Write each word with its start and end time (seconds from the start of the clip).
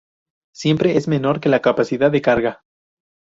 Siempre 0.51 0.97
es 0.97 1.07
menor 1.07 1.39
que 1.39 1.47
la 1.47 1.61
capacidad 1.61 2.09
de 2.09 2.23
carga. 2.23 2.63